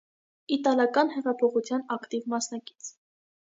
[0.55, 2.91] Իտակալան հեղափոխության ակտիվ մասնակից։